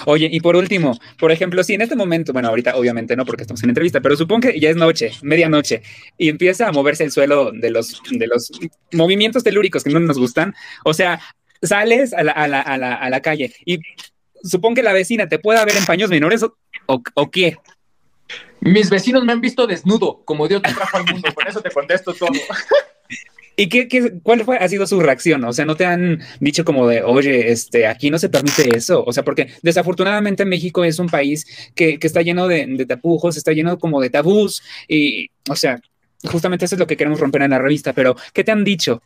[0.07, 3.42] Oye, y por último, por ejemplo, si en este momento, bueno, ahorita obviamente no porque
[3.42, 5.83] estamos en entrevista, pero supongo que ya es noche, medianoche,
[6.18, 8.50] y empieza a moverse el suelo de los, de los
[8.92, 11.20] movimientos telúricos que no nos gustan, o sea,
[11.62, 13.78] sales a la, a la, a la, a la calle y
[14.42, 16.57] supongo que la vecina te pueda ver en paños menores o,
[17.14, 17.57] o, qué.
[18.61, 21.70] Mis vecinos me han visto desnudo, como Dios te trajo al mundo, por eso te
[21.70, 22.31] contesto todo.
[23.56, 25.44] ¿Y qué, qué, cuál fue, ha sido su reacción?
[25.44, 29.04] O sea, ¿no te han dicho como de, oye, este, aquí no se permite eso?
[29.04, 33.36] O sea, porque desafortunadamente México es un país que, que está lleno de, de, tapujos,
[33.36, 35.80] está lleno como de tabús y, o sea,
[36.24, 39.02] justamente eso es lo que queremos romper en la revista, pero ¿qué te han dicho?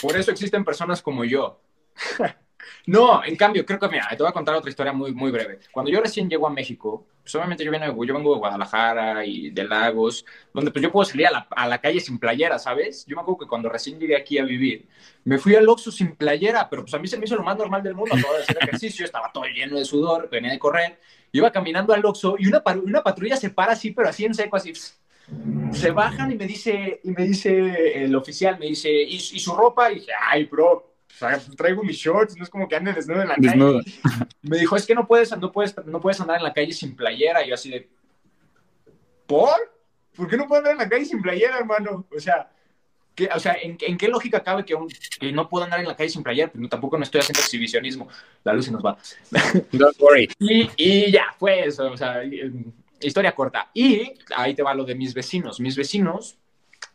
[0.00, 1.60] Por eso existen personas como yo.
[2.86, 5.60] No, en cambio, creo que, mira, te voy a contar otra historia muy, muy breve.
[5.72, 10.24] Cuando yo recién llego a México, pues obviamente yo, vengo, de Guadalajara y de Lagos,
[10.52, 13.04] donde pues yo puedo salir a la, calle sin playera, ¿sabes?
[13.06, 14.88] Yo me acuerdo que cuando recién llegué aquí a vivir,
[15.24, 17.56] me fui al Oxxo sin playera, pero pues a mí se me hizo lo más
[17.56, 18.16] normal del mundo,
[18.48, 20.98] ejercicio, estaba todo lleno de sudor, venía de correr,
[21.32, 24.56] iba caminando al Oxxo y una, una patrulla se para así, pero así en seco,
[24.56, 24.72] así
[25.72, 29.54] se bajan y me dice, y me dice el oficial, me dice, ¿y, y su
[29.54, 29.92] ropa?
[29.92, 30.89] Y dije, ay, bro,
[31.56, 33.80] traigo mis shorts, no es como que ande desnudo en la calle.
[34.42, 36.96] Me dijo, es que no puedes, no, puedes, no puedes andar en la calle sin
[36.96, 37.44] playera.
[37.44, 37.88] Y yo así de,
[39.26, 39.54] ¿por?
[40.14, 42.06] ¿Por qué no puedo andar en la calle sin playera, hermano?
[42.14, 42.50] O sea,
[43.14, 44.76] ¿qué, o sea ¿en, qué lógica cabe que,
[45.18, 46.50] que, no puedo andar en la calle sin playera?
[46.50, 48.08] Pues tampoco no estoy haciendo exhibicionismo.
[48.42, 48.96] La luz se nos va.
[49.72, 50.28] Don't worry.
[50.38, 51.90] Y, y ya, fue eso.
[51.90, 52.22] O sea,
[53.00, 53.70] historia corta.
[53.74, 55.60] Y ahí te va lo de mis vecinos.
[55.60, 56.39] Mis vecinos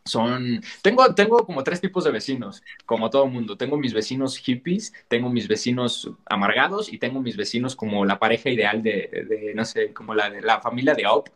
[0.05, 3.57] son, tengo, tengo como tres tipos de vecinos, como todo mundo.
[3.57, 8.51] Tengo mis vecinos hippies, tengo mis vecinos amargados y tengo mis vecinos como la pareja
[8.51, 11.29] ideal de, de no sé, como la de la familia de Op.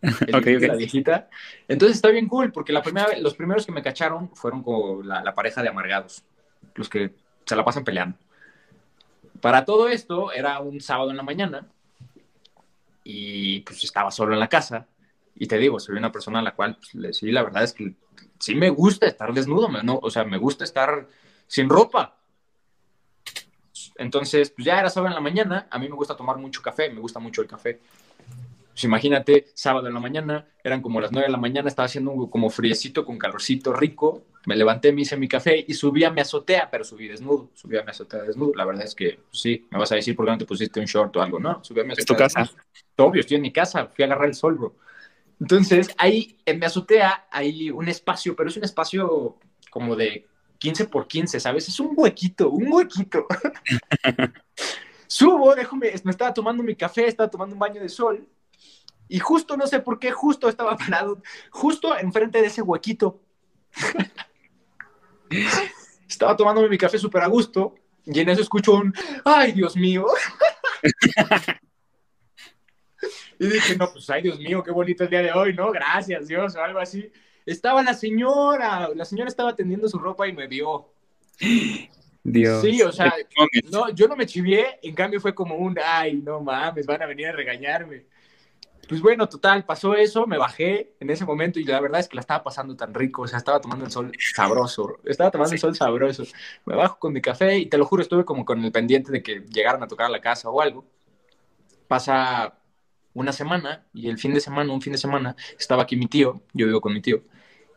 [0.32, 1.28] okay, La viejita.
[1.66, 5.24] Entonces está bien cool, porque la primera, los primeros que me cacharon fueron como la,
[5.24, 6.22] la pareja de amargados,
[6.76, 7.10] los que
[7.44, 8.16] se la pasan peleando.
[9.40, 11.66] Para todo esto era un sábado en la mañana
[13.02, 14.86] y pues estaba solo en la casa
[15.36, 17.94] y te digo, soy una persona a la cual, pues, sí, la verdad es que
[18.38, 19.98] sí me gusta estar desnudo, ¿no?
[20.02, 21.08] o sea, me gusta estar
[21.46, 22.16] sin ropa.
[23.96, 26.90] Entonces, pues ya era sábado en la mañana, a mí me gusta tomar mucho café,
[26.90, 27.80] me gusta mucho el café.
[28.72, 32.10] Pues imagínate, sábado en la mañana, eran como las nueve de la mañana, estaba haciendo
[32.10, 36.10] un, como friecito con calorcito rico, me levanté, me hice mi café y subí a
[36.10, 38.52] mi azotea, pero subí desnudo, subí a mi azotea desnudo.
[38.56, 40.80] La verdad es que pues sí, me vas a decir por qué no te pusiste
[40.80, 41.62] un short o algo, ¿no?
[41.62, 42.26] Subí a mi azotea.
[42.26, 42.50] ¿Es tu casa?
[42.96, 44.74] Obvio, estoy en mi casa, fui a agarrar el sol, bro.
[45.40, 49.38] Entonces, ahí en mi azotea hay un espacio, pero es un espacio
[49.70, 50.26] como de
[50.58, 51.68] 15 por 15, ¿sabes?
[51.68, 53.26] Es un huequito, un huequito.
[55.06, 58.26] Subo, dejo, me, estaba tomando mi café, estaba tomando un baño de sol,
[59.08, 63.20] y justo, no sé por qué, justo estaba parado, justo enfrente de ese huequito.
[66.08, 67.74] estaba tomando mi café súper a gusto,
[68.06, 68.94] y en eso escucho un,
[69.24, 70.06] ay, Dios mío.
[73.38, 75.70] Y dije, no, pues, ay, Dios mío, qué bonito el día de hoy, ¿no?
[75.72, 77.10] Gracias, Dios, o algo así.
[77.46, 80.92] Estaba la señora, la señora estaba tendiendo su ropa y me vio.
[82.22, 82.62] Dios.
[82.62, 83.14] Sí, o sea,
[83.70, 87.06] no, yo no me chivié, en cambio fue como un, ay, no mames, van a
[87.06, 88.06] venir a regañarme.
[88.88, 92.16] Pues bueno, total, pasó eso, me bajé en ese momento y la verdad es que
[92.16, 95.58] la estaba pasando tan rico, o sea, estaba tomando el sol sabroso, estaba tomando el
[95.58, 96.24] sol sabroso.
[96.64, 99.22] Me bajo con mi café y te lo juro, estuve como con el pendiente de
[99.22, 100.84] que llegaran a tocar a la casa o algo.
[101.88, 102.58] Pasa
[103.14, 106.42] una semana y el fin de semana, un fin de semana, estaba aquí mi tío,
[106.52, 107.22] yo vivo con mi tío,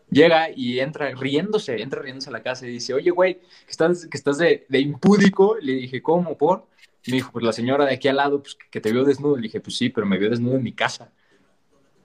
[0.09, 4.07] llega y entra riéndose, entra riéndose a la casa y dice, oye, güey, que estás,
[4.07, 5.57] que estás de, de impúdico.
[5.61, 6.37] Le dije, ¿cómo?
[6.37, 6.67] ¿Por?
[7.07, 9.35] Me dijo, pues la señora de aquí al lado, pues que te vio desnudo.
[9.37, 11.11] Le dije, pues sí, pero me vio desnudo en mi casa.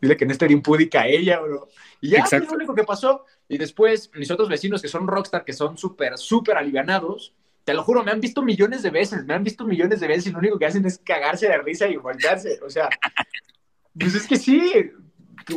[0.00, 1.68] Dile que no estaría impúdica ella, bro.
[2.00, 3.24] Y ya, es lo único que pasó.
[3.48, 7.34] Y después, mis otros vecinos que son rockstar, que son súper, súper alivianados,
[7.64, 10.26] te lo juro, me han visto millones de veces, me han visto millones de veces
[10.26, 12.58] y lo único que hacen es cagarse de risa y voltearse.
[12.64, 12.88] O sea,
[13.98, 14.90] pues es que sí.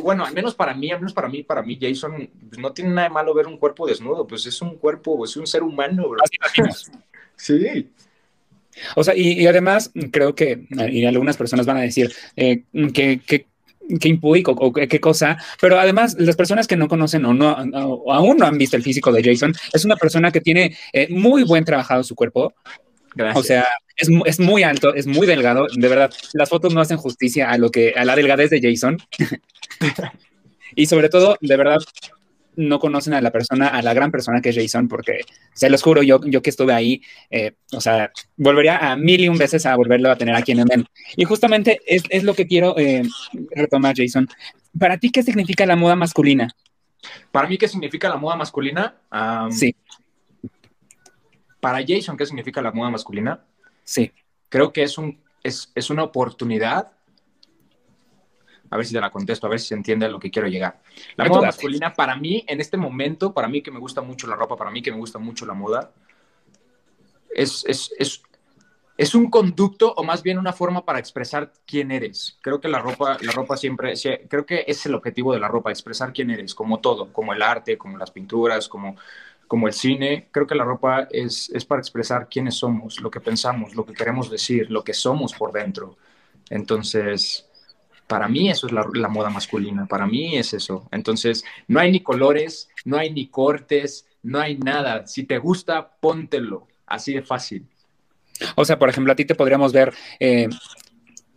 [0.02, 2.90] Bueno, al menos para mí, al menos para mí, para mí, Jason, pues no tiene
[2.90, 6.08] nada de malo ver un cuerpo desnudo, pues es un cuerpo, es un ser humano,
[6.08, 6.22] bro.
[7.36, 7.90] sí.
[8.94, 13.46] O sea, y, además creo que, y algunas personas van a decir eh, que, que
[14.00, 17.56] qué impúdico o qué cosa, pero además las personas que no conocen o no
[18.12, 21.44] aún no han visto el físico de Jason, es una persona que tiene eh, muy
[21.44, 22.54] buen trabajado su cuerpo.
[23.34, 26.98] O sea, es, es, muy alto, es muy delgado, de verdad, las fotos no hacen
[26.98, 28.98] justicia a lo que a la delgadez de Jason.
[30.74, 31.78] y sobre todo, de verdad,
[32.56, 35.20] no conocen a la persona, a la gran persona que es Jason, porque
[35.54, 39.28] se los juro, yo, yo que estuve ahí, eh, o sea, volvería a mil y
[39.28, 42.46] un veces a volverlo a tener aquí en el Y justamente es, es lo que
[42.46, 43.02] quiero eh,
[43.50, 44.28] retomar, Jason.
[44.78, 46.48] ¿Para ti qué significa la moda masculina?
[47.30, 48.96] Para mí, ¿qué significa la moda masculina?
[49.50, 49.74] sí.
[51.60, 53.44] Para Jason, ¿qué significa la moda masculina?
[53.82, 54.12] Sí.
[54.48, 56.92] Creo que es, un, es, es una oportunidad
[58.70, 60.48] a ver si te la contesto, a ver si se entiende a lo que quiero
[60.48, 60.80] llegar.
[61.16, 64.36] La moda masculina, para mí, en este momento, para mí que me gusta mucho la
[64.36, 65.92] ropa, para mí que me gusta mucho la moda,
[67.34, 68.22] es, es, es,
[68.96, 72.38] es un conducto o más bien una forma para expresar quién eres.
[72.40, 73.94] Creo que la ropa, la ropa siempre,
[74.28, 77.42] creo que es el objetivo de la ropa, expresar quién eres, como todo, como el
[77.42, 78.96] arte, como las pinturas, como,
[79.46, 80.28] como el cine.
[80.30, 83.92] Creo que la ropa es, es para expresar quiénes somos, lo que pensamos, lo que
[83.92, 85.98] queremos decir, lo que somos por dentro.
[86.48, 87.45] Entonces,
[88.06, 90.88] para mí eso es la, moda masculina, para mí es eso.
[90.92, 95.06] Entonces, no hay ni colores, no hay ni cortes, no hay nada.
[95.06, 97.66] Si te gusta, póntelo, así de fácil.
[98.54, 100.48] O sea, por ejemplo, a ti te podríamos ver eh,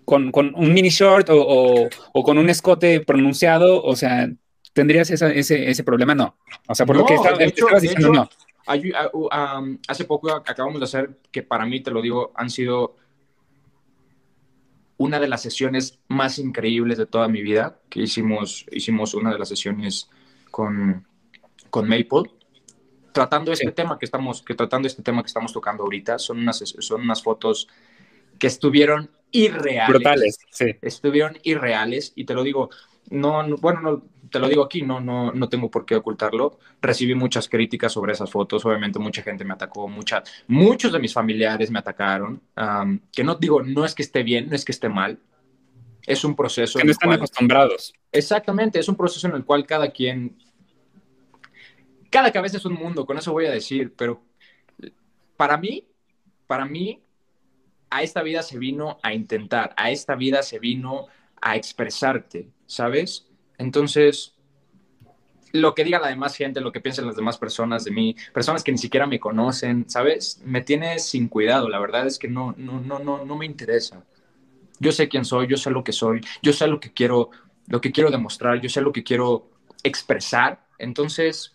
[0.05, 1.89] con, un mini short o,
[2.23, 4.29] con un escote pronunciado, o sea,
[4.73, 6.13] ¿tendrías ese, problema?
[6.13, 6.35] No.
[6.67, 8.29] O sea, por lo que estabas diciendo, no.
[8.71, 12.95] Um, hace poco acabamos de hacer, que para mí, te lo digo, han sido
[14.99, 19.39] una de las sesiones más increíbles de toda mi vida, que hicimos, hicimos una de
[19.39, 20.09] las sesiones
[20.51, 21.07] con,
[21.69, 22.29] con Maple,
[23.13, 26.57] tratando este tema que estamos, que tratando este tema que estamos tocando ahorita, son unas,
[26.79, 27.69] son unas fotos
[28.37, 29.87] que estuvieron irreales.
[29.87, 30.75] Brutales, sí.
[30.81, 32.69] Estuvieron irreales, y te lo digo,
[33.09, 36.59] no, bueno, no, te lo digo aquí, no, no, no tengo por qué ocultarlo.
[36.81, 41.13] Recibí muchas críticas sobre esas fotos, obviamente mucha gente me atacó, mucha, muchos de mis
[41.13, 42.41] familiares me atacaron,
[43.11, 45.19] que no digo, no es que esté bien, no es que esté mal,
[46.05, 46.79] es un proceso.
[46.79, 47.93] Que no están acostumbrados.
[48.11, 50.37] Exactamente, es un proceso en el cual cada quien,
[52.09, 54.21] cada cabeza es un mundo, con eso voy a decir, pero
[55.37, 55.87] para mí,
[56.47, 57.01] para mí,
[57.89, 61.07] a esta vida se vino a intentar, a esta vida se vino
[61.41, 63.28] a expresarte, ¿sabes?
[63.59, 64.33] Entonces,
[65.51, 68.63] lo que diga la demás gente, lo que piensen las demás personas de mí, personas
[68.63, 70.41] que ni siquiera me conocen, ¿sabes?
[70.45, 74.03] Me tiene sin cuidado, la verdad es que no, no, no, no, no me interesa.
[74.79, 77.29] Yo sé quién soy, yo sé lo que soy, yo sé lo que quiero,
[77.67, 79.49] lo que quiero demostrar, yo sé lo que quiero
[79.83, 81.53] expresar, entonces,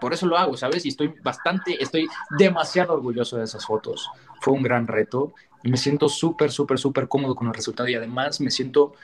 [0.00, 0.86] por eso lo hago, ¿sabes?
[0.86, 2.06] Y estoy bastante, estoy
[2.38, 4.08] demasiado orgulloso de esas fotos.
[4.40, 5.34] Fue un gran reto
[5.64, 8.94] y me siento súper, súper, súper cómodo con el resultado y además me siento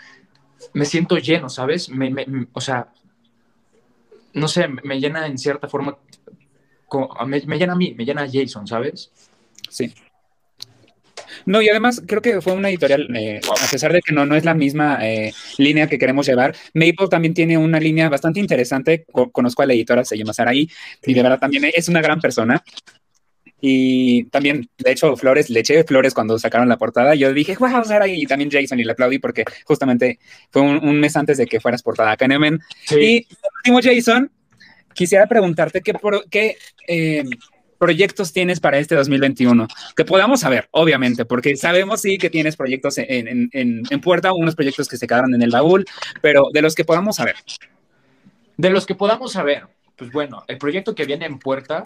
[0.73, 1.91] me siento lleno, ¿sabes?
[2.53, 2.89] o sea,
[4.35, 5.99] no sé, me llena en cierta forma,
[7.27, 9.11] me, llena a mí, me llena a Jason, ¿sabes?
[9.69, 9.93] Sí.
[11.47, 14.37] No, y además creo que fue una editorial, eh, a pesar de que no, no
[14.37, 19.05] es la misma eh, línea que queremos llevar, Maple también tiene una línea bastante interesante,
[19.33, 20.69] conozco a la editora, se llama y
[21.05, 22.63] de verdad también es una gran persona,
[23.65, 27.15] y también, de hecho, Flores, le eché Flores cuando sacaron la portada.
[27.15, 30.19] Yo dije, wow, Sara, y también Jason, y le aplaudí porque justamente
[30.51, 32.59] fue un, mes antes de que fueras portada acá en Emen.
[32.91, 33.25] Y
[33.59, 34.33] último, Jason,
[34.95, 35.95] quisiera preguntarte qué,
[36.29, 36.57] qué
[36.89, 37.23] eh,
[37.79, 39.69] proyectos tienes para este 2021.
[39.95, 44.33] Que podamos saber, obviamente, porque sabemos sí que tienes proyectos en, en, en, en puerta,
[44.33, 45.85] unos proyectos que se quedaron en el baúl,
[46.21, 47.37] pero de los que podamos saber.
[48.57, 51.85] De los que podamos saber, pues bueno, el proyecto que viene en puerta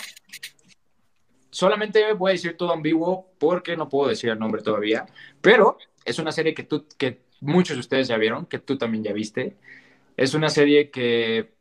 [1.56, 5.06] solamente voy a decir todo ambiguo porque no puedo decir el nombre todavía,
[5.40, 9.02] pero es una serie que, tú, que muchos de ustedes ya vieron, que tú también
[9.02, 9.56] ya viste.
[10.18, 11.54] Es una serie que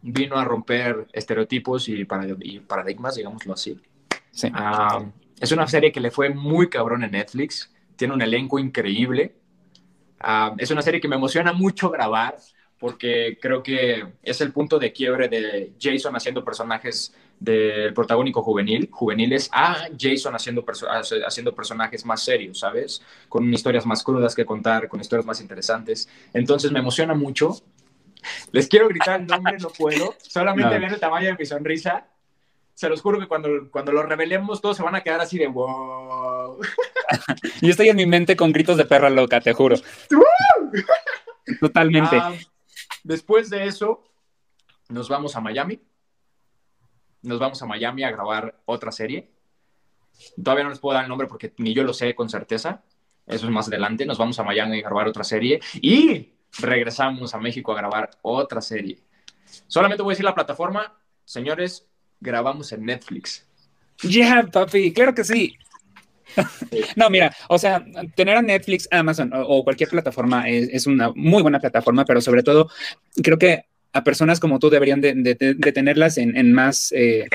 [0.00, 3.78] vino a romper estereotipos y, paradigmas, digámoslo así.
[4.54, 5.04] Ah,
[5.38, 9.34] es una serie que le fue muy cabrón en Netflix, tiene un elenco increíble.
[10.18, 12.36] Ah, es una serie que me emociona mucho grabar
[12.78, 18.88] porque creo que es el punto de quiebre de Jason haciendo personajes del protagónico juvenil,
[18.90, 20.64] juveniles a Jason haciendo,
[21.26, 23.02] haciendo personajes más serios, ¿sabes?
[23.28, 26.08] Con historias más crudas que contar, con historias más interesantes.
[26.32, 27.56] Entonces me emociona mucho.
[28.52, 30.14] Les quiero gritar el nombre, no puedo.
[30.22, 30.86] Solamente no.
[30.86, 32.06] el tamaño de mi sonrisa.
[32.72, 35.46] Se los juro que cuando, cuando lo revelemos todos se van a quedar así de
[35.46, 36.58] wow.
[37.60, 39.76] Yo estoy en mi mente con gritos de perra loca, te juro.
[41.60, 42.16] Totalmente.
[42.16, 42.32] Ah,
[43.04, 44.02] después de eso,
[44.88, 45.80] nos vamos a Miami
[47.24, 49.30] nos vamos a Miami a grabar otra serie.
[50.42, 52.82] Todavía no les puedo dar el nombre porque ni yo lo sé con certeza.
[53.26, 54.06] Eso es más adelante.
[54.06, 58.60] Nos vamos a Miami a grabar otra serie y regresamos a México a grabar otra
[58.60, 58.98] serie.
[59.66, 60.96] Solamente voy a decir la plataforma.
[61.24, 61.88] Señores,
[62.20, 63.46] grabamos en Netflix.
[64.02, 65.56] Yeah, papi, claro que sí.
[66.96, 67.84] No, mira, o sea,
[68.16, 72.42] tener a Netflix, Amazon o, cualquier plataforma es, es, una muy buena plataforma, pero sobre
[72.42, 72.68] todo
[73.22, 75.34] creo que a personas como tú deberían de,
[75.72, 77.26] tenerlas en, más eh,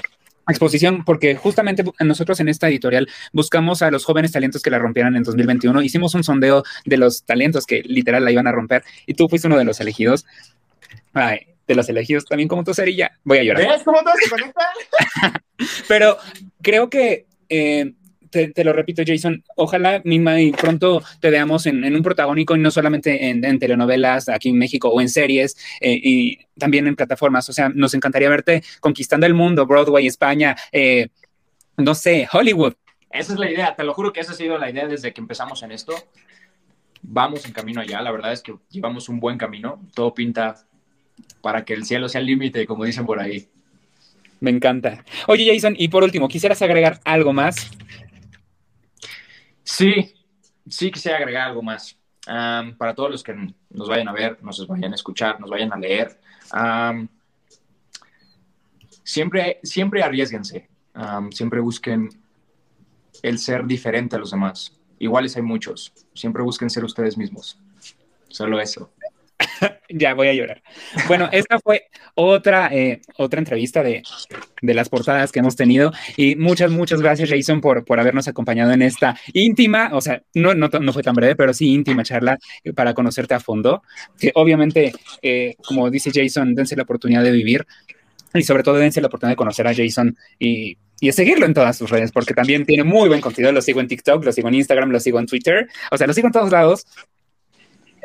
[0.48, 5.16] exposición, porque justamente nosotros en esta editorial buscamos a los jóvenes talentos que la rompieran
[5.16, 5.82] en 2021.
[5.82, 9.48] Hicimos un sondeo de los talentos que literal la iban a romper y tú fuiste
[9.48, 10.26] uno de los elegidos.
[11.14, 13.12] Ay, de los elegidos, también como tú, Cerilla.
[13.24, 13.66] Voy a llorar.
[13.66, 14.62] ¿Ves cómo todo se conecta?
[15.88, 16.18] Pero
[16.62, 17.94] creo que eh,
[18.30, 22.72] te, lo repito, Jason, ojalá misma y pronto te veamos en, un protagónico y no
[22.72, 27.50] solamente en, telenovelas aquí en México o en series eh, y también en plataformas.
[27.50, 31.10] O sea, nos encantaría verte conquistando el mundo, Broadway, España, eh,
[31.78, 32.74] no sé, Hollywood.
[33.12, 35.22] Esa es la idea, te lo juro que esa ha sido la idea desde que
[35.22, 35.94] empezamos en esto.
[37.02, 40.58] Vamos en camino allá, la verdad es que llevamos un buen camino, todo pinta
[41.42, 43.48] para que el cielo sea el límite, como dicen por ahí.
[44.40, 45.04] Me encanta.
[45.28, 47.72] Oye, Jason, y por último, ¿quisieras agregar algo más?
[49.72, 50.16] Sí,
[50.68, 51.96] sí quisiera agregar algo más.
[52.26, 53.34] para todos los que
[53.70, 56.20] nos vayan a ver, nos vayan a escuchar, nos vayan a leer,
[59.04, 60.68] siempre, siempre arriesguense,
[61.32, 62.10] siempre busquen
[63.22, 64.76] el ser diferente a los demás.
[64.98, 67.60] Iguales hay muchos, siempre busquen ser ustedes mismos.
[68.28, 68.92] Solo eso.
[69.90, 70.62] ya voy a llorar.
[71.08, 71.84] Bueno, esta fue
[72.16, 74.04] otra, eh, otra entrevista de,
[74.62, 78.72] de, las portadas que hemos tenido y muchas, muchas gracias Jason por, por habernos acompañado
[78.72, 82.38] en esta íntima, o sea, no, no, no fue tan breve, pero sí íntima charla
[82.76, 83.84] para conocerte a fondo.
[84.20, 87.66] Que obviamente, eh, como dice Jason, dense la oportunidad de vivir
[88.34, 91.78] y sobre todo dense la oportunidad de conocer a Jason y y seguirlo en todas
[91.78, 93.52] sus redes, porque también tiene muy buen contenido.
[93.52, 95.70] Lo sigo en TikTok, lo sigo en Instagram, lo sigo en Twitter.
[95.92, 96.86] O sea, lo sigo en todos lados.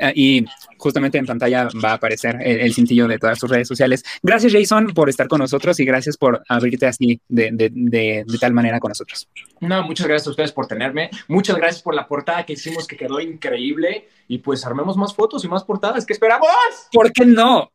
[0.00, 0.44] Ah, y
[0.78, 4.04] justamente en pantalla va a aparecer el, cintillo de todas sus redes sociales.
[4.22, 8.38] Gracias, Jason, por estar con nosotros y gracias por abrirte así de, de, de, de,
[8.38, 9.28] tal manera con nosotros.
[9.60, 11.10] No, muchas gracias a ustedes por tenerme.
[11.28, 14.08] Muchas gracias por la portada que hicimos, que quedó increíble.
[14.28, 16.04] Y pues armemos más fotos y más portadas.
[16.06, 16.48] ¿Qué esperamos?
[16.92, 17.70] ¿Por qué no?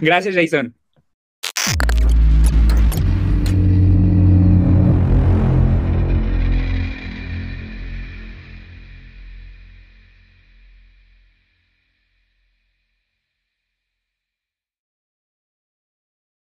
[0.00, 0.74] Gracias, Jason.